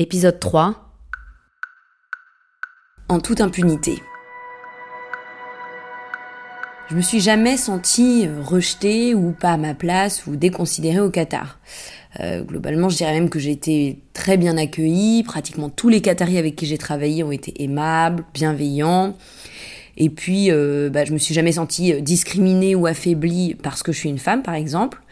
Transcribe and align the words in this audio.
Épisode 0.00 0.40
3 0.40 0.76
En 3.10 3.20
toute 3.20 3.42
impunité. 3.42 3.98
Je 6.88 6.94
me 6.96 7.02
suis 7.02 7.20
jamais 7.20 7.58
sentie 7.58 8.26
rejetée 8.26 9.14
ou 9.14 9.32
pas 9.32 9.50
à 9.50 9.56
ma 9.58 9.74
place 9.74 10.26
ou 10.26 10.36
déconsidérée 10.36 11.00
au 11.00 11.10
Qatar. 11.10 11.60
Euh, 12.20 12.42
globalement, 12.42 12.88
je 12.88 12.96
dirais 12.96 13.12
même 13.12 13.28
que 13.28 13.38
j'ai 13.38 13.50
été 13.50 13.98
très 14.14 14.38
bien 14.38 14.56
accueillie. 14.56 15.22
Pratiquement 15.22 15.68
tous 15.68 15.90
les 15.90 16.00
Qataris 16.00 16.38
avec 16.38 16.56
qui 16.56 16.64
j'ai 16.64 16.78
travaillé 16.78 17.22
ont 17.22 17.30
été 17.30 17.62
aimables, 17.62 18.24
bienveillants. 18.32 19.18
Et 19.98 20.08
puis, 20.08 20.50
euh, 20.50 20.88
bah, 20.88 21.04
je 21.04 21.12
me 21.12 21.18
suis 21.18 21.34
jamais 21.34 21.52
sentie 21.52 22.00
discriminée 22.00 22.74
ou 22.74 22.86
affaiblie 22.86 23.54
parce 23.54 23.82
que 23.82 23.92
je 23.92 23.98
suis 23.98 24.08
une 24.08 24.18
femme, 24.18 24.42
par 24.42 24.54
exemple. 24.54 25.02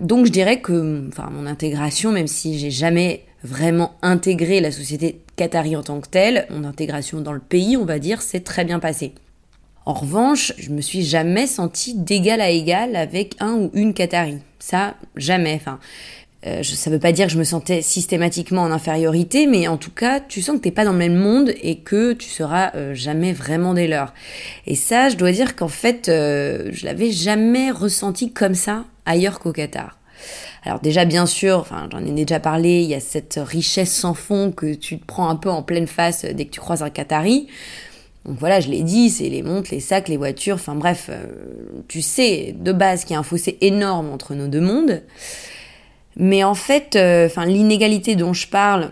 Donc, 0.00 0.24
je 0.24 0.32
dirais 0.32 0.62
que, 0.62 1.08
enfin, 1.08 1.28
mon 1.30 1.44
intégration, 1.44 2.10
même 2.10 2.26
si 2.26 2.58
j'ai 2.58 2.70
jamais 2.70 3.26
vraiment 3.42 3.92
intégré 4.02 4.60
la 4.60 4.70
société 4.70 5.20
qatari 5.36 5.76
en 5.76 5.82
tant 5.82 6.00
que 6.00 6.08
telle, 6.08 6.46
mon 6.50 6.64
intégration 6.64 7.20
dans 7.20 7.32
le 7.32 7.40
pays, 7.40 7.76
on 7.76 7.84
va 7.84 7.98
dire, 7.98 8.22
s'est 8.22 8.40
très 8.40 8.64
bien 8.64 8.78
passée. 8.78 9.14
En 9.86 9.94
revanche, 9.94 10.52
je 10.58 10.70
me 10.70 10.82
suis 10.82 11.02
jamais 11.02 11.46
sentie 11.46 11.94
d'égal 11.94 12.40
à 12.40 12.50
égal 12.50 12.96
avec 12.96 13.34
un 13.40 13.54
ou 13.54 13.70
une 13.74 13.94
Qatari. 13.94 14.38
Ça, 14.58 14.94
jamais. 15.16 15.54
Enfin, 15.54 15.80
euh, 16.46 16.62
ça 16.62 16.90
veut 16.90 16.98
pas 16.98 17.12
dire 17.12 17.26
que 17.26 17.32
je 17.32 17.38
me 17.38 17.44
sentais 17.44 17.82
systématiquement 17.82 18.62
en 18.62 18.70
infériorité, 18.70 19.46
mais 19.46 19.68
en 19.68 19.76
tout 19.76 19.90
cas, 19.90 20.20
tu 20.20 20.42
sens 20.42 20.56
que 20.56 20.62
t'es 20.62 20.70
pas 20.70 20.84
dans 20.84 20.92
le 20.92 20.98
même 20.98 21.16
monde 21.16 21.52
et 21.62 21.78
que 21.78 22.12
tu 22.12 22.28
seras 22.28 22.72
euh, 22.74 22.94
jamais 22.94 23.32
vraiment 23.32 23.74
des 23.74 23.88
leurs. 23.88 24.14
Et 24.66 24.74
ça, 24.74 25.08
je 25.08 25.16
dois 25.16 25.32
dire 25.32 25.56
qu'en 25.56 25.68
fait, 25.68 26.08
euh, 26.08 26.70
je 26.72 26.84
l'avais 26.86 27.10
jamais 27.10 27.70
ressenti 27.70 28.32
comme 28.32 28.54
ça 28.54 28.84
ailleurs 29.06 29.38
qu'au 29.40 29.52
Qatar. 29.52 29.99
Alors 30.64 30.80
déjà, 30.80 31.04
bien 31.04 31.26
sûr, 31.26 31.66
j'en 31.90 32.04
ai 32.04 32.12
déjà 32.12 32.40
parlé, 32.40 32.82
il 32.82 32.88
y 32.88 32.94
a 32.94 33.00
cette 33.00 33.40
richesse 33.42 33.92
sans 33.92 34.14
fond 34.14 34.52
que 34.52 34.74
tu 34.74 34.98
te 34.98 35.06
prends 35.06 35.28
un 35.28 35.36
peu 35.36 35.50
en 35.50 35.62
pleine 35.62 35.86
face 35.86 36.24
dès 36.24 36.44
que 36.44 36.50
tu 36.50 36.60
croises 36.60 36.82
un 36.82 36.90
Qatari. 36.90 37.48
Donc 38.26 38.38
voilà, 38.38 38.60
je 38.60 38.68
l'ai 38.68 38.82
dit, 38.82 39.08
c'est 39.08 39.28
les 39.28 39.42
montres, 39.42 39.70
les 39.72 39.80
sacs, 39.80 40.08
les 40.08 40.18
voitures, 40.18 40.56
enfin 40.56 40.74
bref, 40.74 41.10
tu 41.88 42.02
sais 42.02 42.54
de 42.58 42.72
base 42.72 43.04
qu'il 43.04 43.14
y 43.14 43.16
a 43.16 43.20
un 43.20 43.22
fossé 43.22 43.56
énorme 43.62 44.10
entre 44.10 44.34
nos 44.34 44.46
deux 44.46 44.60
mondes. 44.60 45.02
Mais 46.16 46.44
en 46.44 46.54
fait, 46.54 46.96
euh, 46.96 47.28
l'inégalité 47.46 48.16
dont 48.16 48.32
je 48.32 48.46
parle, 48.46 48.90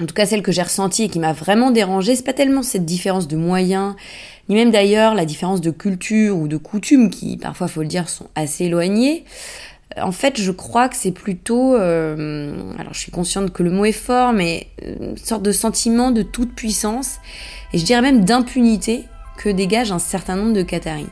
en 0.00 0.06
tout 0.06 0.14
cas 0.14 0.26
celle 0.26 0.42
que 0.42 0.52
j'ai 0.52 0.62
ressentie 0.62 1.04
et 1.04 1.08
qui 1.08 1.18
m'a 1.18 1.32
vraiment 1.32 1.70
dérangée, 1.70 2.16
c'est 2.16 2.24
pas 2.24 2.32
tellement 2.32 2.62
cette 2.62 2.84
différence 2.84 3.28
de 3.28 3.36
moyens, 3.36 3.94
ni 4.48 4.54
même 4.54 4.70
d'ailleurs 4.70 5.14
la 5.14 5.24
différence 5.24 5.60
de 5.60 5.70
culture 5.70 6.36
ou 6.36 6.48
de 6.48 6.56
coutumes 6.56 7.10
qui 7.10 7.36
parfois, 7.36 7.68
faut 7.68 7.82
le 7.82 7.88
dire, 7.88 8.08
sont 8.08 8.28
assez 8.34 8.64
éloignées. 8.64 9.24
En 9.96 10.12
fait, 10.12 10.40
je 10.40 10.52
crois 10.52 10.88
que 10.88 10.96
c'est 10.96 11.10
plutôt, 11.10 11.74
euh, 11.74 12.54
alors 12.78 12.94
je 12.94 13.00
suis 13.00 13.10
consciente 13.10 13.52
que 13.52 13.62
le 13.62 13.70
mot 13.70 13.84
est 13.84 13.92
fort, 13.92 14.32
mais 14.32 14.68
une 14.84 15.16
sorte 15.16 15.42
de 15.42 15.52
sentiment 15.52 16.12
de 16.12 16.22
toute 16.22 16.54
puissance, 16.54 17.18
et 17.72 17.78
je 17.78 17.84
dirais 17.84 18.02
même 18.02 18.24
d'impunité 18.24 19.04
que 19.36 19.48
dégage 19.48 19.90
un 19.90 19.98
certain 19.98 20.36
nombre 20.36 20.52
de 20.52 20.62
Qataris. 20.62 21.08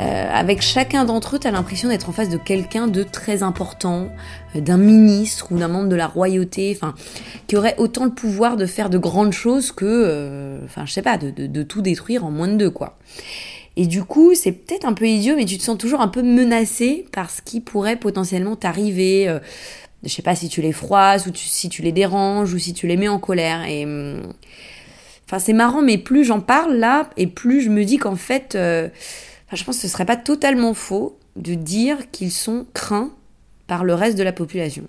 Avec 0.00 0.60
chacun 0.62 1.04
d'entre 1.04 1.36
eux, 1.36 1.38
tu 1.38 1.46
as 1.46 1.50
l'impression 1.52 1.88
d'être 1.88 2.08
en 2.08 2.12
face 2.12 2.28
de 2.28 2.36
quelqu'un 2.36 2.88
de 2.88 3.02
très 3.04 3.42
important, 3.42 4.08
euh, 4.56 4.60
d'un 4.60 4.76
ministre 4.76 5.52
ou 5.52 5.58
d'un 5.58 5.68
membre 5.68 5.88
de 5.88 5.96
la 5.96 6.06
royauté, 6.06 6.76
enfin, 6.76 6.94
qui 7.46 7.56
aurait 7.56 7.76
autant 7.78 8.04
le 8.04 8.10
pouvoir 8.10 8.56
de 8.56 8.66
faire 8.66 8.90
de 8.90 8.98
grandes 8.98 9.32
choses 9.32 9.72
que, 9.72 9.84
euh, 9.84 10.58
enfin, 10.64 10.84
je 10.86 10.92
sais 10.92 11.02
pas, 11.02 11.16
de, 11.16 11.62
tout 11.62 11.80
détruire 11.80 12.24
en 12.24 12.30
moins 12.30 12.48
de 12.48 12.56
deux, 12.56 12.70
quoi. 12.70 12.98
Et 13.76 13.86
du 13.86 14.04
coup, 14.04 14.34
c'est 14.34 14.52
peut-être 14.52 14.84
un 14.84 14.92
peu 14.92 15.06
idiot, 15.06 15.34
mais 15.36 15.44
tu 15.44 15.58
te 15.58 15.62
sens 15.62 15.78
toujours 15.78 16.00
un 16.00 16.08
peu 16.08 16.22
menacé 16.22 17.06
par 17.12 17.30
ce 17.30 17.42
qui 17.42 17.60
pourrait 17.60 17.96
potentiellement 17.96 18.54
t'arriver. 18.54 19.28
Euh, 19.28 19.40
je 20.04 20.10
sais 20.10 20.22
pas 20.22 20.34
si 20.34 20.48
tu 20.48 20.60
les 20.60 20.72
froisses 20.72 21.26
ou 21.26 21.30
si 21.34 21.68
tu 21.68 21.82
les 21.82 21.92
déranges 21.92 22.52
ou 22.52 22.58
si 22.58 22.74
tu 22.74 22.86
les 22.86 22.96
mets 22.96 23.08
en 23.08 23.18
colère. 23.18 23.64
Et 23.64 23.86
enfin, 25.26 25.38
c'est 25.38 25.54
marrant, 25.54 25.82
mais 25.82 25.98
plus 25.98 26.24
j'en 26.24 26.40
parle 26.40 26.74
là, 26.74 27.08
et 27.16 27.26
plus 27.26 27.62
je 27.62 27.70
me 27.70 27.84
dis 27.84 27.96
qu'en 27.96 28.14
fait 28.14 28.56
je 29.54 29.64
pense 29.64 29.76
que 29.76 29.82
ce 29.82 29.88
serait 29.88 30.04
pas 30.04 30.16
totalement 30.16 30.74
faux 30.74 31.18
de 31.36 31.54
dire 31.54 32.10
qu'ils 32.10 32.30
sont 32.30 32.66
craints 32.74 33.10
par 33.66 33.84
le 33.84 33.94
reste 33.94 34.18
de 34.18 34.22
la 34.22 34.32
population. 34.32 34.84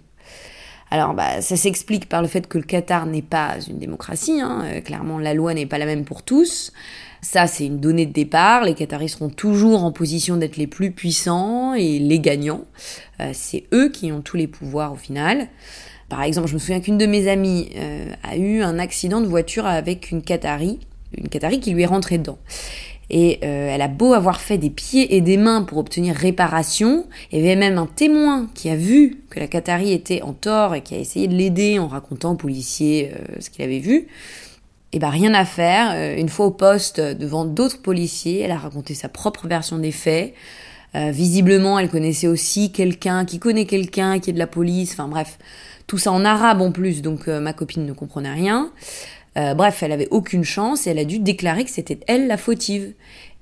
Alors, 0.92 1.14
bah, 1.14 1.42
ça 1.42 1.58
s'explique 1.58 2.08
par 2.08 2.22
le 2.22 2.28
fait 2.28 2.48
que 2.48 2.58
le 2.58 2.64
Qatar 2.64 3.06
n'est 3.06 3.24
pas 3.24 3.56
une 3.68 3.80
démocratie. 3.80 4.40
Hein. 4.40 4.62
Euh, 4.66 4.82
clairement, 4.82 5.18
la 5.18 5.34
loi 5.34 5.54
n'est 5.54 5.66
pas 5.66 5.78
la 5.78 5.86
même 5.86 6.06
pour 6.06 6.24
tous. 6.24 6.72
Ça, 7.22 7.48
c'est 7.48 7.66
une 7.66 7.80
donnée 7.80 8.06
de 8.06 8.14
départ. 8.14 8.64
Les 8.64 8.76
Qataris 8.76 9.10
seront 9.10 9.30
toujours 9.30 9.84
en 9.84 9.92
position 9.92 10.38
d'être 10.38 10.58
les 10.58 10.68
plus 10.68 10.92
puissants 10.92 11.74
et 11.74 11.98
les 11.98 12.20
gagnants. 12.20 12.66
Euh, 13.20 13.32
c'est 13.34 13.64
eux 13.74 13.90
qui 13.90 14.12
ont 14.12 14.22
tous 14.22 14.38
les 14.38 14.48
pouvoirs 14.48 14.94
au 14.94 14.96
final. 14.96 15.48
Par 16.08 16.22
exemple, 16.22 16.48
je 16.48 16.54
me 16.54 16.60
souviens 16.60 16.80
qu'une 16.82 17.00
de 17.00 17.08
mes 17.08 17.28
amies 17.28 17.70
euh, 17.76 18.14
a 18.22 18.38
eu 18.38 18.62
un 18.62 18.78
accident 18.78 19.22
de 19.22 19.26
voiture 19.26 19.66
avec 19.66 20.12
une 20.12 20.22
Qatari, 20.22 20.80
une 21.18 21.30
Qatari 21.30 21.60
qui 21.60 21.72
lui 21.72 21.82
est 21.82 21.88
rentrée 21.88 22.20
dedans. 22.20 22.38
Et 23.10 23.40
euh, 23.44 23.70
elle 23.72 23.82
a 23.82 23.88
beau 23.88 24.14
avoir 24.14 24.42
fait 24.42 24.58
des 24.58 24.70
pieds 24.70 25.16
et 25.16 25.22
des 25.22 25.38
mains 25.38 25.62
pour 25.62 25.78
obtenir 25.78 26.16
réparation, 26.16 27.06
il 27.32 27.40
y 27.40 27.42
avait 27.42 27.56
même 27.56 27.78
un 27.78 27.86
témoin 27.86 28.48
qui 28.56 28.70
a 28.70 28.76
vu 28.76 29.20
que 29.30 29.40
la 29.40 29.48
Qatari 29.48 29.94
était 29.94 30.22
en 30.24 30.34
tort 30.34 30.74
et 30.74 30.82
qui 30.82 30.96
a 30.96 30.98
essayé 30.98 31.28
de 31.28 31.36
l'aider 31.36 31.78
en 31.78 31.88
racontant 31.88 32.32
aux 32.32 32.38
policiers 32.38 33.12
euh, 33.14 33.36
ce 33.40 33.50
qu'il 33.50 33.64
avait 33.64 33.80
vu. 33.80 34.08
Et 34.92 35.00
bah 35.00 35.10
rien 35.10 35.34
à 35.34 35.46
faire, 35.46 35.92
euh, 35.94 36.20
une 36.20 36.30
fois 36.30 36.48
au 36.48 36.52
poste 36.52 37.00
devant 37.00 37.46
d'autres 37.46 37.82
policiers, 37.82 38.42
elle 38.42 38.52
a 38.52 38.58
raconté 38.58 38.94
sa 38.94 39.10
propre 39.10 39.48
version 39.48 39.78
des 39.78 39.92
faits. 39.92 40.34
visiblement, 40.94 41.78
elle 41.78 41.90
connaissait 41.90 42.28
aussi 42.28 42.72
quelqu'un 42.72 43.26
qui 43.26 43.38
connaît 43.38 43.66
quelqu'un 43.66 44.20
qui 44.20 44.30
est 44.30 44.34
de 44.34 44.40
la 44.40 44.48
police, 44.48 44.94
enfin 44.94 45.10
bref, 45.10 45.38
tout 45.88 45.98
ça 45.98 46.14
en 46.14 46.24
arabe 46.24 46.62
en 46.62 46.72
plus, 46.72 47.02
donc 47.02 47.28
ma 47.28 47.52
copine 47.52 47.86
ne 47.86 47.92
comprenait 47.92 48.32
rien. 48.34 48.72
Euh, 49.38 49.54
bref, 49.54 49.84
elle 49.84 49.92
avait 49.92 50.08
aucune 50.12 50.44
chance 50.44 50.88
et 50.88 50.92
elle 50.92 51.00
a 51.00 51.06
dû 51.06 51.20
déclarer 51.20 51.66
que 51.66 51.72
c'était 51.72 52.00
elle 52.08 52.28
la 52.28 52.38
fautive. 52.38 52.94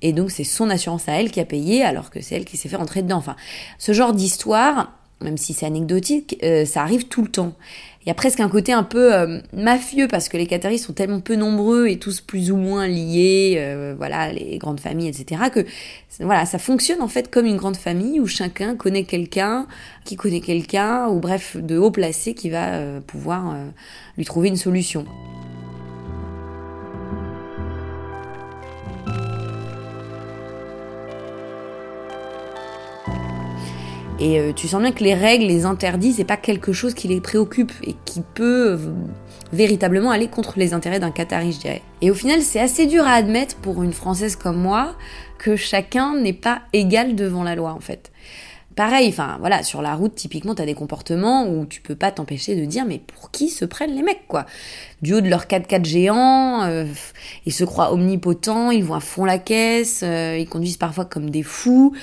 Et 0.01 0.11
donc 0.11 0.31
c'est 0.31 0.43
son 0.43 0.69
assurance 0.69 1.07
à 1.07 1.13
elle 1.13 1.31
qui 1.31 1.39
a 1.39 1.45
payé 1.45 1.83
alors 1.83 2.09
que 2.09 2.21
c'est 2.21 2.35
elle 2.35 2.45
qui 2.45 2.57
s'est 2.57 2.69
fait 2.69 2.75
rentrer 2.75 3.01
dedans. 3.03 3.17
Enfin, 3.17 3.35
ce 3.77 3.93
genre 3.93 4.13
d'histoire, 4.13 4.97
même 5.21 5.37
si 5.37 5.53
c'est 5.53 5.65
anecdotique, 5.65 6.37
euh, 6.43 6.65
ça 6.65 6.81
arrive 6.81 7.07
tout 7.07 7.21
le 7.21 7.29
temps. 7.29 7.53
Il 8.01 8.09
y 8.09 8.11
a 8.11 8.15
presque 8.15 8.41
un 8.41 8.49
côté 8.49 8.73
un 8.73 8.83
peu 8.83 9.13
euh, 9.13 9.39
mafieux 9.53 10.09
parce 10.09 10.27
que 10.27 10.35
les 10.35 10.45
Qataris 10.45 10.79
sont 10.79 10.91
tellement 10.91 11.21
peu 11.21 11.35
nombreux 11.35 11.87
et 11.87 11.99
tous 11.99 12.19
plus 12.19 12.51
ou 12.51 12.57
moins 12.57 12.85
liés, 12.85 13.93
voilà, 13.97 14.33
les 14.33 14.57
grandes 14.57 14.81
familles, 14.81 15.07
etc. 15.07 15.43
Que 15.53 15.65
voilà, 16.19 16.45
ça 16.45 16.57
fonctionne 16.57 17.01
en 17.01 17.07
fait 17.07 17.31
comme 17.31 17.45
une 17.45 17.55
grande 17.55 17.77
famille 17.77 18.19
où 18.19 18.27
chacun 18.27 18.75
connaît 18.75 19.05
quelqu'un 19.05 19.67
qui 20.03 20.17
connaît 20.17 20.41
quelqu'un 20.41 21.07
ou 21.07 21.21
bref 21.21 21.55
de 21.55 21.77
haut 21.77 21.91
placé 21.91 22.33
qui 22.33 22.49
va 22.49 22.81
pouvoir 23.07 23.55
lui 24.17 24.25
trouver 24.25 24.49
une 24.49 24.57
solution. 24.57 25.05
Et 34.19 34.39
euh, 34.39 34.53
tu 34.53 34.67
sens 34.67 34.81
bien 34.81 34.91
que 34.91 35.03
les 35.03 35.15
règles, 35.15 35.45
les 35.45 35.65
interdits, 35.65 36.13
c'est 36.13 36.23
pas 36.23 36.37
quelque 36.37 36.71
chose 36.71 36.93
qui 36.93 37.07
les 37.07 37.19
préoccupe 37.19 37.71
et 37.83 37.95
qui 38.05 38.21
peut 38.21 38.73
euh, 38.73 38.77
véritablement 39.51 40.11
aller 40.11 40.27
contre 40.27 40.59
les 40.59 40.73
intérêts 40.73 40.99
d'un 40.99 41.11
Qatari, 41.11 41.51
je 41.51 41.59
dirais. 41.59 41.81
Et 42.01 42.11
au 42.11 42.13
final, 42.13 42.41
c'est 42.41 42.59
assez 42.59 42.85
dur 42.85 43.05
à 43.05 43.13
admettre 43.13 43.55
pour 43.57 43.81
une 43.81 43.93
Française 43.93 44.35
comme 44.35 44.57
moi 44.57 44.95
que 45.39 45.55
chacun 45.55 46.15
n'est 46.15 46.33
pas 46.33 46.61
égal 46.73 47.15
devant 47.15 47.43
la 47.43 47.55
loi, 47.55 47.71
en 47.73 47.79
fait. 47.79 48.11
Pareil, 48.75 49.09
enfin 49.09 49.37
voilà, 49.39 49.61
sur 49.61 49.81
la 49.81 49.93
route, 49.93 50.15
typiquement, 50.15 50.55
t'as 50.55 50.65
des 50.65 50.73
comportements 50.73 51.47
où 51.47 51.65
tu 51.65 51.81
peux 51.81 51.95
pas 51.95 52.11
t'empêcher 52.11 52.55
de 52.55 52.65
dire 52.65 52.85
mais 52.85 52.99
pour 52.99 53.29
qui 53.29 53.49
se 53.49 53.65
prennent 53.65 53.95
les 53.95 54.01
mecs, 54.01 54.27
quoi? 54.27 54.45
Du 55.03 55.13
haut 55.13 55.21
de 55.21 55.29
leur 55.29 55.45
4x4 55.45 55.85
géant, 55.85 56.63
euh, 56.63 56.85
ils 57.45 57.53
se 57.53 57.63
croient 57.63 57.93
omnipotents, 57.93 58.71
ils 58.71 58.83
vont 58.83 58.95
à 58.95 58.99
fond 58.99 59.25
la 59.25 59.37
caisse, 59.37 60.03
ils 60.03 60.47
conduisent 60.49 60.77
parfois 60.77 61.05
comme 61.05 61.29
des 61.29 61.43
fous. 61.43 61.93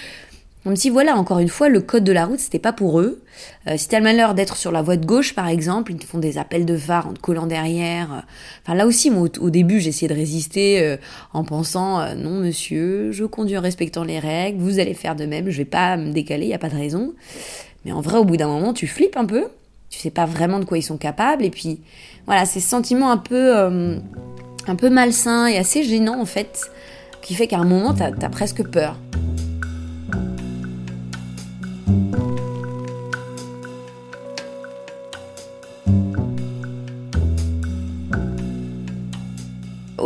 Comme 0.64 0.76
si 0.76 0.90
voilà, 0.90 1.16
encore 1.16 1.38
une 1.38 1.48
fois, 1.48 1.70
le 1.70 1.80
code 1.80 2.04
de 2.04 2.12
la 2.12 2.26
route, 2.26 2.38
c'était 2.38 2.58
pas 2.58 2.74
pour 2.74 3.00
eux. 3.00 3.22
Euh, 3.66 3.78
si 3.78 3.88
t'as 3.88 3.96
le 3.98 4.04
malheur 4.04 4.34
d'être 4.34 4.56
sur 4.56 4.70
la 4.72 4.82
voie 4.82 4.98
de 4.98 5.06
gauche, 5.06 5.34
par 5.34 5.48
exemple, 5.48 5.92
ils 5.92 5.98
te 5.98 6.04
font 6.04 6.18
des 6.18 6.36
appels 6.36 6.66
de 6.66 6.76
phare 6.76 7.06
en 7.06 7.14
te 7.14 7.20
collant 7.20 7.46
derrière. 7.46 8.26
Enfin 8.62 8.74
là 8.74 8.86
aussi, 8.86 9.10
moi, 9.10 9.26
au, 9.40 9.48
début, 9.48 9.80
j'essayais 9.80 10.08
de 10.08 10.14
résister 10.14 10.82
euh, 10.82 10.98
en 11.32 11.44
pensant 11.44 12.00
euh, 12.00 12.14
non, 12.14 12.40
monsieur, 12.40 13.10
je 13.10 13.24
conduis 13.24 13.56
en 13.56 13.62
respectant 13.62 14.04
les 14.04 14.18
règles, 14.18 14.60
vous 14.60 14.78
allez 14.78 14.92
faire 14.92 15.16
de 15.16 15.24
même, 15.24 15.48
je 15.48 15.56
vais 15.56 15.64
pas 15.64 15.96
me 15.96 16.12
décaler, 16.12 16.46
y 16.46 16.54
a 16.54 16.58
pas 16.58 16.68
de 16.68 16.76
raison. 16.76 17.14
Mais 17.86 17.92
en 17.92 18.02
vrai, 18.02 18.18
au 18.18 18.24
bout 18.24 18.36
d'un 18.36 18.48
moment, 18.48 18.74
tu 18.74 18.86
flippes 18.86 19.16
un 19.16 19.24
peu. 19.24 19.46
Tu 19.88 19.98
sais 19.98 20.10
pas 20.10 20.26
vraiment 20.26 20.58
de 20.58 20.66
quoi 20.66 20.76
ils 20.76 20.82
sont 20.82 20.98
capables. 20.98 21.42
Et 21.42 21.50
puis, 21.50 21.80
voilà, 22.26 22.44
ces 22.44 22.60
sentiments 22.60 23.10
un 23.10 23.16
peu, 23.16 23.56
un 23.56 24.76
peu 24.76 24.90
malsains 24.90 25.46
et 25.46 25.56
assez 25.56 25.82
gênants, 25.82 26.20
en 26.20 26.26
fait, 26.26 26.70
qui 27.22 27.34
fait 27.34 27.46
qu'à 27.46 27.58
un 27.58 27.64
moment, 27.64 27.94
t'as 27.94 28.10
as 28.20 28.28
presque 28.28 28.62
peur. 28.62 28.98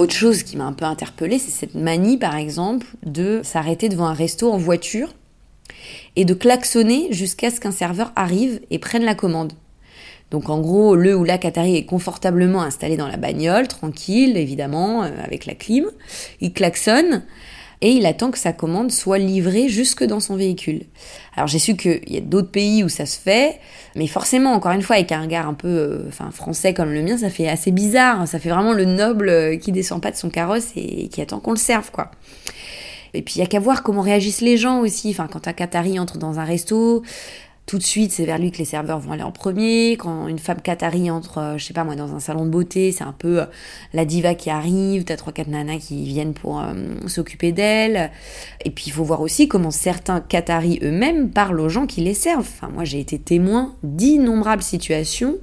Autre 0.04 0.14
chose 0.14 0.42
qui 0.42 0.58
m'a 0.58 0.66
un 0.66 0.74
peu 0.74 0.84
interpellée, 0.84 1.38
c'est 1.38 1.50
cette 1.50 1.74
manie, 1.74 2.18
par 2.18 2.36
exemple, 2.36 2.86
de 3.06 3.40
s'arrêter 3.42 3.88
devant 3.88 4.04
un 4.04 4.12
resto 4.12 4.52
en 4.52 4.58
voiture 4.58 5.14
et 6.14 6.26
de 6.26 6.34
klaxonner 6.34 7.08
jusqu'à 7.10 7.50
ce 7.50 7.58
qu'un 7.58 7.70
serveur 7.70 8.12
arrive 8.14 8.60
et 8.70 8.78
prenne 8.78 9.02
la 9.02 9.14
commande. 9.14 9.54
Donc 10.30 10.50
en 10.50 10.60
gros, 10.60 10.94
le 10.94 11.16
ou 11.16 11.24
la 11.24 11.38
Qatari 11.38 11.76
est 11.76 11.86
confortablement 11.86 12.60
installé 12.60 12.98
dans 12.98 13.08
la 13.08 13.16
bagnole, 13.16 13.66
tranquille, 13.66 14.36
évidemment, 14.36 15.04
euh, 15.04 15.08
avec 15.24 15.46
la 15.46 15.54
clim. 15.54 15.86
Il 16.42 16.52
klaxonne 16.52 17.22
et 17.80 17.90
il 17.90 18.06
attend 18.06 18.30
que 18.30 18.38
sa 18.38 18.52
commande 18.52 18.90
soit 18.90 19.18
livrée 19.18 19.68
jusque 19.68 20.04
dans 20.04 20.20
son 20.20 20.36
véhicule. 20.36 20.82
Alors 21.36 21.48
j'ai 21.48 21.58
su 21.58 21.76
qu'il 21.76 22.12
y 22.12 22.16
a 22.16 22.20
d'autres 22.20 22.50
pays 22.50 22.84
où 22.84 22.88
ça 22.88 23.06
se 23.06 23.18
fait, 23.18 23.60
mais 23.96 24.06
forcément, 24.06 24.52
encore 24.52 24.72
une 24.72 24.82
fois, 24.82 24.96
avec 24.96 25.12
un 25.12 25.22
regard 25.22 25.48
un 25.48 25.54
peu 25.54 25.68
euh, 25.68 26.04
enfin, 26.08 26.30
français 26.30 26.74
comme 26.74 26.92
le 26.92 27.02
mien, 27.02 27.18
ça 27.18 27.30
fait 27.30 27.48
assez 27.48 27.70
bizarre. 27.70 28.26
Ça 28.26 28.38
fait 28.38 28.50
vraiment 28.50 28.72
le 28.72 28.84
noble 28.84 29.28
euh, 29.28 29.56
qui 29.56 29.72
descend 29.72 30.00
pas 30.00 30.10
de 30.10 30.16
son 30.16 30.30
carrosse 30.30 30.68
et 30.76 31.08
qui 31.08 31.20
attend 31.20 31.40
qu'on 31.40 31.52
le 31.52 31.56
serve, 31.56 31.90
quoi. 31.90 32.10
Et 33.14 33.22
puis 33.22 33.36
il 33.36 33.38
y 33.38 33.42
a 33.42 33.46
qu'à 33.46 33.60
voir 33.60 33.82
comment 33.84 34.02
réagissent 34.02 34.40
les 34.40 34.56
gens 34.56 34.80
aussi. 34.80 35.10
Enfin, 35.10 35.28
quand 35.30 35.46
un 35.46 35.52
Qatari 35.52 35.98
entre 36.00 36.18
dans 36.18 36.40
un 36.40 36.44
resto, 36.44 37.02
tout 37.66 37.78
de 37.78 37.82
suite, 37.82 38.12
c'est 38.12 38.26
vers 38.26 38.38
lui 38.38 38.50
que 38.50 38.58
les 38.58 38.66
serveurs 38.66 38.98
vont 38.98 39.12
aller 39.12 39.22
en 39.22 39.32
premier. 39.32 39.92
Quand 39.92 40.28
une 40.28 40.38
femme 40.38 40.60
qatari 40.60 41.10
entre, 41.10 41.38
euh, 41.38 41.58
je 41.58 41.64
sais 41.64 41.72
pas 41.72 41.82
moi, 41.82 41.96
dans 41.96 42.14
un 42.14 42.20
salon 42.20 42.44
de 42.44 42.50
beauté, 42.50 42.92
c'est 42.92 43.04
un 43.04 43.14
peu 43.18 43.40
euh, 43.40 43.46
la 43.94 44.04
diva 44.04 44.34
qui 44.34 44.50
arrive, 44.50 45.04
t'as 45.04 45.16
trois 45.16 45.32
quatre 45.32 45.48
nanas 45.48 45.78
qui 45.78 46.04
viennent 46.04 46.34
pour 46.34 46.60
euh, 46.60 46.74
s'occuper 47.06 47.52
d'elle. 47.52 48.10
Et 48.66 48.70
puis 48.70 48.84
il 48.88 48.92
faut 48.92 49.04
voir 49.04 49.22
aussi 49.22 49.48
comment 49.48 49.70
certains 49.70 50.20
qataris 50.20 50.78
eux-mêmes 50.82 51.30
parlent 51.30 51.58
aux 51.58 51.70
gens 51.70 51.86
qui 51.86 52.02
les 52.02 52.12
servent. 52.12 52.50
Moi 52.74 52.84
j'ai 52.84 53.00
été 53.00 53.18
témoin 53.18 53.74
d'innombrables 53.82 54.62
situations, 54.62 55.36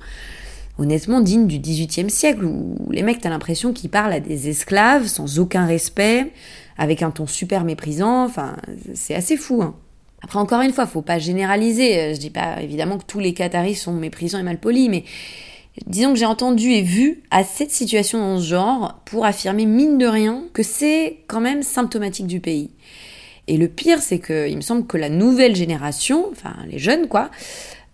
honnêtement 0.77 1.21
dignes 1.21 1.47
du 1.47 1.57
XVIIIe 1.57 2.11
siècle, 2.11 2.45
où 2.45 2.75
les 2.91 3.01
mecs 3.01 3.21
t'as 3.21 3.29
l'impression 3.29 3.73
qu'ils 3.73 3.89
parlent 3.89 4.13
à 4.13 4.19
des 4.19 4.47
esclaves 4.47 5.07
sans 5.07 5.39
aucun 5.39 5.65
respect, 5.65 6.31
avec 6.77 7.01
un 7.01 7.09
ton 7.09 7.25
super 7.25 7.63
méprisant. 7.63 8.25
Enfin, 8.25 8.57
c'est 8.93 9.15
assez 9.15 9.37
fou. 9.37 9.63
Hein. 9.63 9.73
Après, 10.23 10.39
encore 10.39 10.61
une 10.61 10.71
fois, 10.71 10.85
faut 10.85 11.01
pas 11.01 11.19
généraliser. 11.19 11.99
Euh, 11.99 12.13
je 12.13 12.19
dis 12.19 12.29
pas 12.29 12.61
évidemment 12.61 12.97
que 12.97 13.05
tous 13.05 13.19
les 13.19 13.33
Qataris 13.33 13.75
sont 13.75 13.93
méprisants 13.93 14.39
et 14.39 14.43
malpolis, 14.43 14.89
mais 14.89 15.03
disons 15.87 16.13
que 16.13 16.19
j'ai 16.19 16.25
entendu 16.25 16.71
et 16.71 16.81
vu 16.81 17.23
assez 17.31 17.65
de 17.65 17.71
situations 17.71 18.19
dans 18.19 18.39
ce 18.39 18.47
genre 18.47 19.01
pour 19.05 19.25
affirmer 19.25 19.65
mine 19.65 19.97
de 19.97 20.05
rien 20.05 20.43
que 20.53 20.63
c'est 20.63 21.17
quand 21.27 21.41
même 21.41 21.63
symptomatique 21.63 22.27
du 22.27 22.39
pays. 22.39 22.69
Et 23.47 23.57
le 23.57 23.67
pire, 23.67 24.01
c'est 24.01 24.19
que 24.19 24.47
il 24.47 24.55
me 24.55 24.61
semble 24.61 24.85
que 24.85 24.97
la 24.97 25.09
nouvelle 25.09 25.55
génération, 25.55 26.27
enfin 26.31 26.55
les 26.69 26.77
jeunes 26.77 27.07
quoi, 27.07 27.31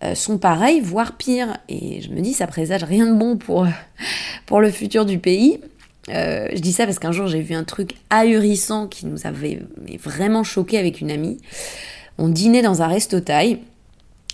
euh, 0.04 0.14
sont 0.14 0.38
pareils, 0.38 0.80
voire 0.80 1.16
pire. 1.16 1.56
Et 1.68 2.00
je 2.02 2.10
me 2.10 2.20
dis, 2.20 2.34
ça 2.34 2.46
présage 2.46 2.84
rien 2.84 3.06
de 3.06 3.14
bon 3.14 3.36
pour, 3.36 3.66
pour 4.46 4.60
le 4.60 4.70
futur 4.70 5.06
du 5.06 5.18
pays. 5.18 5.60
Euh, 6.10 6.48
je 6.54 6.60
dis 6.60 6.72
ça 6.72 6.86
parce 6.86 6.98
qu'un 6.98 7.12
jour 7.12 7.26
j'ai 7.26 7.42
vu 7.42 7.54
un 7.54 7.64
truc 7.64 7.94
ahurissant 8.08 8.86
qui 8.86 9.04
nous 9.04 9.26
avait 9.26 9.60
vraiment 10.02 10.42
choqué 10.42 10.78
avec 10.78 11.00
une 11.00 11.10
amie. 11.10 11.38
On 12.18 12.28
dînait 12.28 12.62
dans 12.62 12.82
un 12.82 12.88
resto 12.88 13.20
taille, 13.20 13.60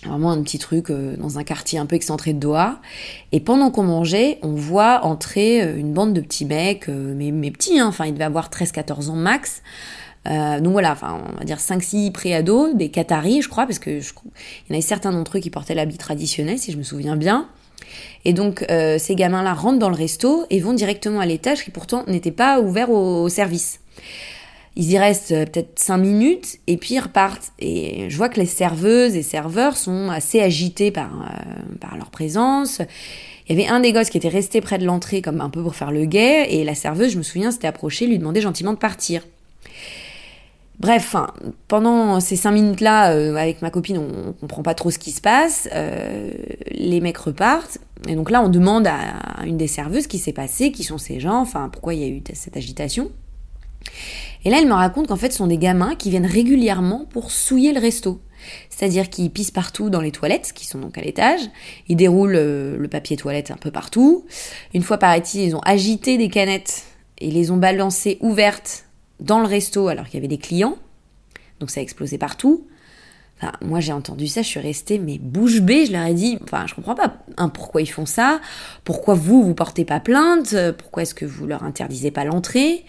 vraiment 0.05 0.31
un 0.31 0.41
petit 0.41 0.59
truc 0.59 0.89
euh, 0.89 1.15
dans 1.17 1.37
un 1.37 1.43
quartier 1.43 1.79
un 1.79 1.85
peu 1.85 1.95
excentré 1.95 2.33
de 2.33 2.39
Doha. 2.39 2.79
Et 3.31 3.39
pendant 3.39 3.71
qu'on 3.71 3.83
mangeait, 3.83 4.39
on 4.41 4.53
voit 4.53 5.05
entrer 5.05 5.61
euh, 5.61 5.77
une 5.77 5.93
bande 5.93 6.13
de 6.13 6.21
petits 6.21 6.45
mecs, 6.45 6.89
euh, 6.89 7.13
mais, 7.15 7.31
mais 7.31 7.51
petits, 7.51 7.79
hein, 7.79 7.87
enfin 7.87 8.05
ils 8.05 8.13
devaient 8.13 8.23
avoir 8.23 8.49
13-14 8.49 9.09
ans 9.09 9.15
max. 9.15 9.61
donc 10.25 10.71
voilà, 10.71 10.91
enfin 10.91 11.21
on 11.33 11.37
va 11.37 11.43
dire 11.43 11.57
5-6 11.57 12.11
préados, 12.11 12.73
des 12.73 12.89
Qataris 12.89 13.43
je 13.43 13.49
crois, 13.49 13.65
parce 13.65 13.79
que 13.79 13.91
il 13.91 13.99
y 13.99 14.71
en 14.71 14.73
avait 14.73 14.81
certains 14.81 15.11
d'entre 15.11 15.37
eux 15.37 15.39
qui 15.39 15.49
portaient 15.51 15.75
l'habit 15.75 15.97
traditionnel, 15.97 16.57
si 16.57 16.71
je 16.71 16.77
me 16.77 16.83
souviens 16.83 17.15
bien. 17.15 17.47
Et 18.25 18.33
donc 18.33 18.65
ces 18.67 19.15
gamins-là 19.15 19.53
rentrent 19.53 19.77
dans 19.77 19.89
le 19.89 19.95
resto 19.95 20.47
et 20.49 20.59
vont 20.59 20.73
directement 20.73 21.19
à 21.19 21.27
l'étage 21.27 21.63
qui 21.63 21.69
pourtant 21.69 22.03
n'était 22.07 22.31
pas 22.31 22.59
ouvert 22.59 22.89
au 22.89 23.29
service. 23.29 23.79
Ils 24.77 24.91
y 24.91 24.97
restent 24.97 25.31
euh, 25.31 25.45
peut-être 25.45 25.79
cinq 25.79 25.97
minutes 25.97 26.57
et 26.67 26.77
puis 26.77 26.95
ils 26.95 26.99
repartent. 26.99 27.53
Et 27.59 28.09
je 28.09 28.17
vois 28.17 28.29
que 28.29 28.39
les 28.39 28.45
serveuses 28.45 29.15
et 29.15 29.23
serveurs 29.23 29.77
sont 29.77 30.09
assez 30.09 30.41
agités 30.41 30.91
par, 30.91 31.11
euh, 31.13 31.77
par 31.79 31.97
leur 31.97 32.09
présence. 32.09 32.81
Il 33.47 33.57
y 33.57 33.61
avait 33.61 33.69
un 33.69 33.79
des 33.79 33.93
gosses 33.93 34.09
qui 34.09 34.17
était 34.17 34.27
resté 34.27 34.59
près 34.59 34.77
de 34.77 34.85
l'entrée 34.85 35.21
comme 35.21 35.39
un 35.39 35.49
peu 35.49 35.63
pour 35.63 35.75
faire 35.75 35.91
le 35.91 36.05
guet 36.05 36.53
et 36.53 36.63
la 36.63 36.75
serveuse, 36.75 37.11
je 37.11 37.17
me 37.17 37.23
souviens, 37.23 37.51
s'était 37.51 37.67
approchée, 37.67 38.07
lui 38.07 38.17
demandait 38.17 38.41
gentiment 38.41 38.73
de 38.73 38.77
partir. 38.77 39.21
Bref, 40.79 41.15
pendant 41.69 42.19
ces 42.19 42.35
cinq 42.35 42.51
minutes-là, 42.51 43.13
euh, 43.13 43.35
avec 43.35 43.61
ma 43.61 43.69
copine, 43.69 43.97
on, 43.97 44.33
comprend 44.33 44.61
pas 44.61 44.73
trop 44.73 44.91
ce 44.91 44.99
qui 44.99 45.11
se 45.11 45.21
passe. 45.21 45.69
les 46.71 46.99
mecs 46.99 47.17
repartent. 47.17 47.77
Et 48.09 48.15
donc 48.15 48.29
là, 48.29 48.43
on 48.43 48.49
demande 48.49 48.87
à 48.87 49.45
une 49.45 49.55
des 49.55 49.67
serveuses 49.67 50.07
qui 50.07 50.17
s'est 50.17 50.33
passé, 50.33 50.73
qui 50.73 50.83
sont 50.83 50.97
ces 50.97 51.21
gens, 51.21 51.39
enfin, 51.39 51.69
pourquoi 51.71 51.93
il 51.93 52.01
y 52.01 52.03
a 52.03 52.07
eu 52.07 52.21
cette 52.33 52.57
agitation. 52.57 53.09
Et 54.43 54.49
là, 54.49 54.57
elle 54.59 54.67
me 54.67 54.73
raconte 54.73 55.07
qu'en 55.07 55.15
fait, 55.15 55.31
ce 55.31 55.39
sont 55.39 55.47
des 55.47 55.57
gamins 55.57 55.95
qui 55.95 56.09
viennent 56.09 56.25
régulièrement 56.25 57.05
pour 57.09 57.31
souiller 57.31 57.73
le 57.73 57.79
resto. 57.79 58.21
C'est-à-dire 58.69 59.09
qu'ils 59.09 59.31
pissent 59.31 59.51
partout 59.51 59.89
dans 59.89 60.01
les 60.01 60.11
toilettes, 60.11 60.51
qui 60.53 60.67
sont 60.67 60.79
donc 60.79 60.97
à 60.97 61.01
l'étage. 61.01 61.41
Ils 61.87 61.95
déroulent 61.95 62.35
euh, 62.35 62.77
le 62.77 62.87
papier 62.87 63.17
toilette 63.17 63.51
un 63.51 63.57
peu 63.57 63.71
partout. 63.71 64.25
Une 64.73 64.83
fois, 64.83 64.97
paraît-il, 64.97 65.41
ils 65.41 65.55
ont 65.55 65.61
agité 65.61 66.17
des 66.17 66.29
canettes 66.29 66.83
et 67.17 67.31
les 67.31 67.51
ont 67.51 67.57
balancées 67.57 68.17
ouvertes 68.21 68.85
dans 69.19 69.39
le 69.39 69.47
resto 69.47 69.87
alors 69.87 70.05
qu'il 70.05 70.15
y 70.15 70.17
avait 70.17 70.27
des 70.27 70.37
clients. 70.37 70.77
Donc 71.59 71.71
ça 71.71 71.79
a 71.79 71.83
explosé 71.83 72.17
partout. 72.17 72.67
Enfin, 73.37 73.51
moi 73.61 73.81
j'ai 73.81 73.91
entendu 73.91 74.27
ça, 74.27 74.41
je 74.41 74.47
suis 74.47 74.59
restée 74.61 74.97
mais 74.97 75.17
bouche 75.17 75.59
bée, 75.59 75.85
je 75.85 75.91
leur 75.91 76.05
ai 76.05 76.13
dit, 76.13 76.37
enfin 76.43 76.67
je 76.67 76.73
comprends 76.73 76.95
pas 76.95 77.17
hein, 77.35 77.49
pourquoi 77.49 77.81
ils 77.81 77.89
font 77.89 78.05
ça, 78.05 78.39
pourquoi 78.85 79.13
vous 79.13 79.43
vous 79.43 79.53
portez 79.53 79.83
pas 79.83 79.99
plainte, 79.99 80.55
pourquoi 80.77 81.03
est-ce 81.03 81.13
que 81.13 81.25
vous 81.25 81.45
leur 81.45 81.63
interdisez 81.63 82.11
pas 82.11 82.23
l'entrée? 82.23 82.85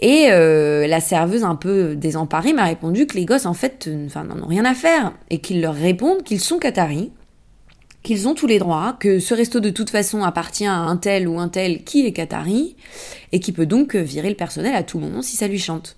Et 0.00 0.28
euh, 0.30 0.86
la 0.86 1.00
serveuse, 1.00 1.44
un 1.44 1.56
peu 1.56 1.96
désemparée, 1.96 2.52
m'a 2.52 2.64
répondu 2.64 3.06
que 3.06 3.16
les 3.16 3.24
gosses, 3.24 3.46
en 3.46 3.54
fait, 3.54 3.90
enfin, 4.06 4.24
n'en 4.24 4.42
ont 4.42 4.46
rien 4.46 4.64
à 4.64 4.74
faire. 4.74 5.12
Et 5.30 5.40
qu'ils 5.40 5.60
leur 5.60 5.74
répondent 5.74 6.22
qu'ils 6.22 6.40
sont 6.40 6.58
qataris, 6.58 7.10
qu'ils 8.02 8.28
ont 8.28 8.34
tous 8.34 8.46
les 8.46 8.58
droits, 8.58 8.96
que 9.00 9.18
ce 9.18 9.34
resto 9.34 9.60
de 9.60 9.70
toute 9.70 9.90
façon 9.90 10.22
appartient 10.22 10.66
à 10.66 10.76
un 10.76 10.96
tel 10.96 11.26
ou 11.26 11.40
un 11.40 11.48
tel 11.48 11.82
qui 11.82 12.06
est 12.06 12.12
qatari, 12.12 12.76
et 13.32 13.40
qui 13.40 13.52
peut 13.52 13.66
donc 13.66 13.96
virer 13.96 14.28
le 14.28 14.36
personnel 14.36 14.74
à 14.74 14.84
tout 14.84 14.98
moment 15.00 15.20
si 15.20 15.36
ça 15.36 15.48
lui 15.48 15.58
chante. 15.58 15.96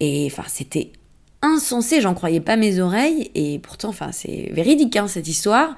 Et 0.00 0.28
enfin, 0.30 0.44
c'était 0.46 0.92
insensé, 1.40 2.00
j'en 2.00 2.14
croyais 2.14 2.40
pas 2.40 2.56
mes 2.56 2.78
oreilles, 2.78 3.30
et 3.34 3.58
pourtant, 3.58 3.88
enfin, 3.88 4.10
c'est 4.12 4.50
véridique, 4.52 4.96
hein, 4.96 5.08
cette 5.08 5.28
histoire. 5.28 5.76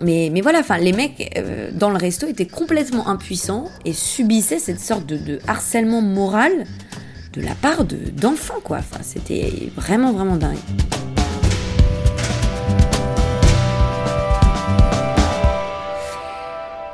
Mais, 0.00 0.30
voilà, 0.42 0.60
enfin, 0.60 0.78
les 0.78 0.92
mecs 0.92 1.36
euh, 1.36 1.70
dans 1.72 1.90
le 1.90 1.96
resto 1.96 2.28
étaient 2.28 2.46
complètement 2.46 3.08
impuissants 3.08 3.68
et 3.84 3.92
subissaient 3.92 4.60
cette 4.60 4.80
sorte 4.80 5.06
de, 5.06 5.40
harcèlement 5.48 6.00
moral 6.00 6.52
de 7.32 7.42
la 7.42 7.54
part 7.54 7.84
d'enfants, 7.84 8.60
quoi. 8.62 8.78
Enfin, 8.78 9.00
c'était 9.02 9.70
vraiment, 9.74 10.12
vraiment 10.12 10.36
dingue. 10.36 10.56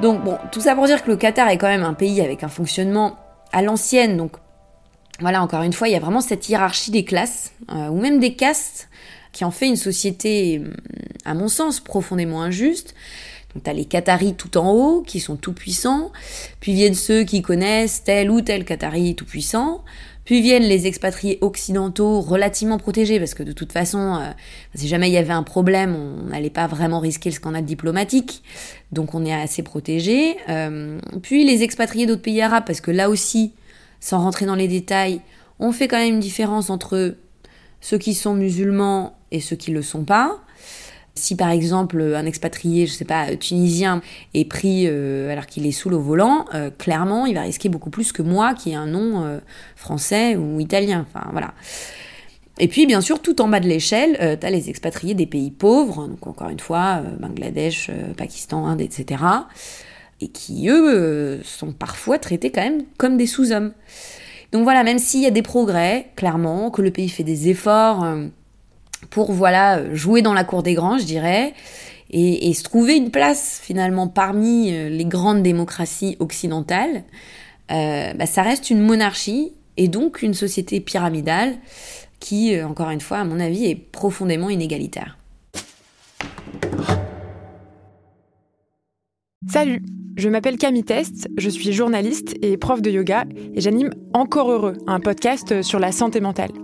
Donc 0.00 0.22
bon, 0.22 0.38
tout 0.50 0.60
ça 0.60 0.74
pour 0.74 0.86
dire 0.86 1.02
que 1.02 1.10
le 1.10 1.16
Qatar 1.16 1.48
est 1.48 1.56
quand 1.56 1.68
même 1.68 1.84
un 1.84 1.94
pays 1.94 2.20
avec 2.20 2.42
un 2.42 2.48
fonctionnement 2.48 3.16
à 3.52 3.62
l'ancienne. 3.62 4.16
Donc 4.16 4.32
voilà, 5.20 5.42
encore 5.42 5.62
une 5.62 5.72
fois, 5.72 5.88
il 5.88 5.92
y 5.92 5.96
a 5.96 6.00
vraiment 6.00 6.20
cette 6.20 6.48
hiérarchie 6.48 6.90
des 6.90 7.04
classes, 7.04 7.52
euh, 7.72 7.88
ou 7.88 8.00
même 8.00 8.18
des 8.18 8.34
castes, 8.34 8.88
qui 9.34 9.44
en 9.44 9.50
fait 9.50 9.66
une 9.66 9.76
société, 9.76 10.60
hum, 10.60 10.72
à 11.26 11.34
mon 11.34 11.48
sens, 11.48 11.80
profondément 11.80 12.40
injuste. 12.40 12.94
Donc 13.52 13.64
t'as 13.64 13.74
les 13.74 13.84
Qataris 13.84 14.34
tout 14.34 14.56
en 14.56 14.72
haut, 14.72 15.02
qui 15.02 15.20
sont 15.20 15.36
tout 15.36 15.52
puissants, 15.52 16.10
puis 16.60 16.72
viennent 16.72 16.94
ceux 16.94 17.24
qui 17.24 17.42
connaissent 17.42 18.02
tel 18.02 18.30
ou 18.30 18.40
tel 18.40 18.64
Qatari 18.64 19.14
tout 19.14 19.26
puissant, 19.26 19.84
puis 20.24 20.40
viennent 20.40 20.64
les 20.64 20.86
expatriés 20.86 21.38
occidentaux 21.40 22.20
relativement 22.20 22.78
protégés, 22.78 23.18
parce 23.18 23.34
que 23.34 23.42
de 23.42 23.52
toute 23.52 23.72
façon, 23.72 24.16
euh, 24.16 24.30
si 24.74 24.88
jamais 24.88 25.08
il 25.08 25.12
y 25.12 25.18
avait 25.18 25.32
un 25.32 25.44
problème, 25.44 25.94
on 25.94 26.30
n'allait 26.30 26.50
pas 26.50 26.66
vraiment 26.66 26.98
risquer 26.98 27.30
le 27.30 27.34
scandale 27.34 27.64
diplomatique, 27.64 28.42
donc 28.90 29.14
on 29.14 29.24
est 29.24 29.34
assez 29.34 29.62
protégés. 29.62 30.36
Euh, 30.48 30.98
puis 31.22 31.44
les 31.44 31.62
expatriés 31.62 32.06
d'autres 32.06 32.22
pays 32.22 32.40
arabes, 32.40 32.64
parce 32.66 32.80
que 32.80 32.90
là 32.90 33.08
aussi, 33.08 33.52
sans 34.00 34.18
rentrer 34.18 34.46
dans 34.46 34.56
les 34.56 34.68
détails, 34.68 35.20
on 35.60 35.70
fait 35.70 35.86
quand 35.86 35.98
même 35.98 36.14
une 36.14 36.20
différence 36.20 36.70
entre 36.70 37.14
ceux 37.80 37.98
qui 37.98 38.14
sont 38.14 38.34
musulmans 38.34 39.16
et 39.34 39.40
ceux 39.40 39.56
qui 39.56 39.70
ne 39.70 39.76
le 39.76 39.82
sont 39.82 40.04
pas. 40.04 40.38
Si 41.16 41.36
par 41.36 41.50
exemple 41.50 42.00
un 42.00 42.26
expatrié, 42.26 42.86
je 42.86 42.92
sais 42.92 43.04
pas, 43.04 43.36
tunisien 43.36 44.00
est 44.32 44.44
pris 44.44 44.84
euh, 44.86 45.30
alors 45.30 45.46
qu'il 45.46 45.64
est 45.66 45.72
sous 45.72 45.88
le 45.88 45.96
volant, 45.96 46.46
euh, 46.54 46.70
clairement 46.70 47.26
il 47.26 47.34
va 47.34 47.42
risquer 47.42 47.68
beaucoup 47.68 47.90
plus 47.90 48.10
que 48.10 48.22
moi 48.22 48.54
qui 48.54 48.70
ai 48.70 48.74
un 48.74 48.86
nom 48.86 49.24
euh, 49.24 49.38
français 49.76 50.36
ou 50.36 50.58
italien. 50.58 51.06
Enfin 51.08 51.28
voilà. 51.30 51.54
Et 52.58 52.68
puis 52.68 52.86
bien 52.86 53.00
sûr, 53.00 53.20
tout 53.20 53.40
en 53.40 53.48
bas 53.48 53.60
de 53.60 53.66
l'échelle, 53.66 54.38
tu 54.40 54.46
as 54.46 54.50
les 54.50 54.70
expatriés 54.70 55.14
des 55.14 55.26
pays 55.26 55.50
pauvres, 55.50 56.06
donc 56.06 56.24
encore 56.28 56.50
une 56.50 56.60
fois, 56.60 57.02
Bangladesh, 57.18 57.90
Pakistan, 58.16 58.66
Inde, 58.66 58.80
etc. 58.80 59.24
Et 60.20 60.28
qui, 60.28 60.68
eux, 60.68 61.40
sont 61.42 61.72
parfois 61.72 62.20
traités 62.20 62.52
quand 62.52 62.62
même 62.62 62.84
comme 62.96 63.16
des 63.16 63.26
sous-hommes. 63.26 63.72
Donc 64.52 64.62
voilà, 64.62 64.84
même 64.84 65.00
s'il 65.00 65.22
y 65.22 65.26
a 65.26 65.32
des 65.32 65.42
progrès, 65.42 66.12
clairement, 66.14 66.70
que 66.70 66.80
le 66.80 66.92
pays 66.92 67.08
fait 67.08 67.24
des 67.24 67.48
efforts 67.48 68.06
pour 69.10 69.32
voilà 69.32 69.94
jouer 69.94 70.22
dans 70.22 70.34
la 70.34 70.44
cour 70.44 70.62
des 70.62 70.74
grands, 70.74 70.98
je 70.98 71.04
dirais, 71.04 71.54
et, 72.10 72.52
se 72.54 72.62
trouver 72.62 72.96
une 72.96 73.10
place 73.10 73.60
finalement 73.62 74.06
parmi 74.06 74.72
euh, 74.72 74.88
les 74.88 75.04
grandes 75.04 75.42
démocraties 75.42 76.16
occidentales, 76.20 77.02
euh, 77.72 78.12
bah, 78.14 78.26
ça 78.26 78.42
reste 78.42 78.70
une 78.70 78.80
monarchie 78.80 79.52
et 79.76 79.88
donc 79.88 80.22
une 80.22 80.34
société 80.34 80.80
pyramidale 80.80 81.54
qui, 82.20 82.54
euh, 82.54 82.68
encore 82.68 82.90
une 82.90 83.00
fois, 83.00 83.18
à 83.18 83.24
mon 83.24 83.40
avis, 83.40 83.66
est 83.66 83.74
profondément 83.74 84.48
inégalitaire. 84.48 85.18
Salut, 89.50 89.82
je 90.16 90.28
m'appelle 90.28 90.56
Camille 90.56 90.84
Test, 90.84 91.28
je 91.36 91.50
suis 91.50 91.72
journaliste 91.72 92.34
et 92.42 92.56
prof 92.56 92.80
de 92.80 92.90
yoga 92.90 93.24
et 93.54 93.60
j'anime 93.60 93.90
Encore 94.14 94.50
Heureux, 94.50 94.74
un 94.86 95.00
podcast 95.00 95.62
sur 95.62 95.78
la 95.78 95.92
santé 95.92 96.20
mentale. 96.20 96.63